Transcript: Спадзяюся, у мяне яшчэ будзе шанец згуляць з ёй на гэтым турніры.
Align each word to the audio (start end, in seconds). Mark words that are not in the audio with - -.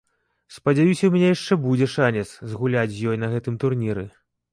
Спадзяюся, 0.53 1.03
у 1.09 1.13
мяне 1.15 1.27
яшчэ 1.35 1.57
будзе 1.65 1.87
шанец 1.95 2.23
згуляць 2.53 2.87
з 2.95 2.99
ёй 3.13 3.21
на 3.25 3.31
гэтым 3.35 3.61
турніры. 3.65 4.07